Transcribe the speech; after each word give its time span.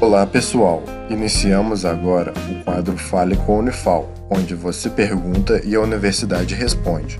Olá 0.00 0.26
pessoal, 0.26 0.82
iniciamos 1.10 1.84
agora 1.84 2.32
o 2.50 2.64
quadro 2.64 2.96
Fale 2.96 3.36
com 3.36 3.56
a 3.56 3.58
Unifal, 3.58 4.10
onde 4.30 4.54
você 4.54 4.88
pergunta 4.88 5.60
e 5.62 5.74
a 5.74 5.80
universidade 5.80 6.54
responde. 6.54 7.18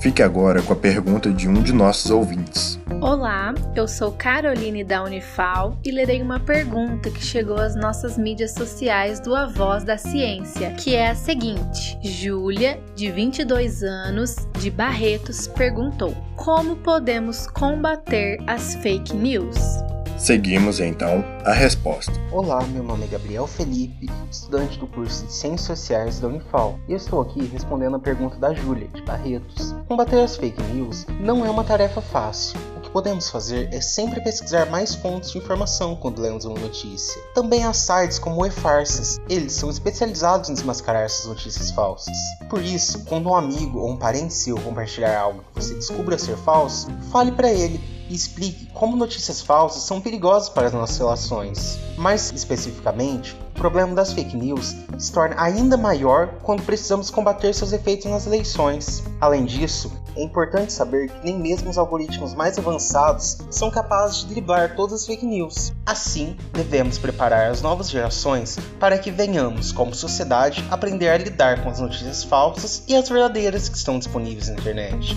Fique 0.00 0.22
agora 0.22 0.62
com 0.62 0.72
a 0.72 0.76
pergunta 0.76 1.32
de 1.32 1.48
um 1.48 1.60
de 1.60 1.72
nossos 1.72 2.12
ouvintes. 2.12 2.78
Olá, 3.00 3.52
eu 3.74 3.88
sou 3.88 4.12
Caroline 4.12 4.84
da 4.84 5.02
Unifal 5.02 5.76
e 5.84 5.90
lerei 5.90 6.22
uma 6.22 6.38
pergunta 6.38 7.10
que 7.10 7.24
chegou 7.24 7.56
às 7.56 7.74
nossas 7.74 8.16
mídias 8.16 8.52
sociais 8.52 9.18
do 9.18 9.34
A 9.34 9.46
Voz 9.46 9.82
da 9.82 9.98
Ciência, 9.98 10.70
que 10.74 10.94
é 10.94 11.10
a 11.10 11.16
seguinte: 11.16 11.98
Júlia, 12.00 12.78
de 12.94 13.10
22 13.10 13.82
anos, 13.82 14.36
de 14.60 14.70
Barretos, 14.70 15.48
perguntou: 15.48 16.14
Como 16.36 16.76
podemos 16.76 17.48
combater 17.48 18.38
as 18.46 18.76
fake 18.76 19.12
news? 19.12 19.58
Seguimos 20.22 20.78
então 20.78 21.24
a 21.44 21.52
resposta. 21.52 22.12
Olá, 22.30 22.62
meu 22.66 22.84
nome 22.84 23.06
é 23.06 23.08
Gabriel 23.08 23.44
Felipe, 23.44 24.08
estudante 24.30 24.78
do 24.78 24.86
curso 24.86 25.26
de 25.26 25.32
Ciências 25.32 25.62
Sociais 25.62 26.20
da 26.20 26.28
Unifal, 26.28 26.78
e 26.88 26.94
estou 26.94 27.20
aqui 27.20 27.44
respondendo 27.46 27.96
a 27.96 27.98
pergunta 27.98 28.36
da 28.36 28.54
Júlia, 28.54 28.86
de 28.86 29.02
Barretos. 29.02 29.74
Combater 29.88 30.20
as 30.20 30.36
fake 30.36 30.62
news 30.62 31.04
não 31.18 31.44
é 31.44 31.50
uma 31.50 31.64
tarefa 31.64 32.00
fácil. 32.00 32.56
O 32.76 32.80
que 32.80 32.90
podemos 32.90 33.30
fazer 33.30 33.68
é 33.74 33.80
sempre 33.80 34.20
pesquisar 34.20 34.66
mais 34.66 34.94
fontes 34.94 35.32
de 35.32 35.38
informação 35.38 35.96
quando 35.96 36.22
lemos 36.22 36.44
uma 36.44 36.60
notícia. 36.60 37.20
Também 37.34 37.64
há 37.64 37.72
sites 37.72 38.20
como 38.20 38.42
o 38.42 38.46
eFarsas, 38.46 39.18
eles 39.28 39.52
são 39.54 39.70
especializados 39.70 40.48
em 40.48 40.54
desmascarar 40.54 41.02
essas 41.02 41.26
notícias 41.26 41.72
falsas. 41.72 42.16
Por 42.48 42.62
isso, 42.62 43.04
quando 43.06 43.28
um 43.28 43.34
amigo 43.34 43.80
ou 43.80 43.90
um 43.90 43.96
parente 43.96 44.34
seu 44.34 44.54
compartilhar 44.60 45.18
algo 45.18 45.42
que 45.42 45.60
você 45.60 45.74
descubra 45.74 46.16
ser 46.16 46.36
falso, 46.36 46.86
fale 47.10 47.32
para 47.32 47.50
ele 47.50 47.80
e 48.12 48.14
explique 48.14 48.66
como 48.74 48.94
notícias 48.94 49.40
falsas 49.40 49.84
são 49.84 49.98
perigosas 49.98 50.50
para 50.50 50.66
as 50.66 50.72
nossas 50.74 50.98
relações. 50.98 51.78
Mais 51.96 52.30
especificamente, 52.30 53.34
o 53.54 53.58
problema 53.58 53.94
das 53.94 54.12
fake 54.12 54.36
news 54.36 54.76
se 54.98 55.10
torna 55.10 55.34
ainda 55.38 55.78
maior 55.78 56.34
quando 56.42 56.62
precisamos 56.62 57.08
combater 57.08 57.54
seus 57.54 57.72
efeitos 57.72 58.10
nas 58.10 58.26
eleições. 58.26 59.02
Além 59.18 59.46
disso, 59.46 59.90
é 60.14 60.22
importante 60.22 60.74
saber 60.74 61.08
que 61.08 61.24
nem 61.24 61.38
mesmo 61.38 61.70
os 61.70 61.78
algoritmos 61.78 62.34
mais 62.34 62.58
avançados 62.58 63.38
são 63.50 63.70
capazes 63.70 64.18
de 64.18 64.26
driblar 64.26 64.76
todas 64.76 65.00
as 65.00 65.06
fake 65.06 65.24
news. 65.24 65.72
Assim, 65.86 66.36
devemos 66.52 66.98
preparar 66.98 67.50
as 67.50 67.62
novas 67.62 67.88
gerações 67.88 68.58
para 68.78 68.98
que 68.98 69.10
venhamos, 69.10 69.72
como 69.72 69.94
sociedade, 69.94 70.62
aprender 70.70 71.08
a 71.08 71.16
lidar 71.16 71.62
com 71.62 71.70
as 71.70 71.80
notícias 71.80 72.22
falsas 72.24 72.82
e 72.86 72.94
as 72.94 73.08
verdadeiras 73.08 73.70
que 73.70 73.76
estão 73.76 73.98
disponíveis 73.98 74.48
na 74.48 74.54
internet. 74.54 75.16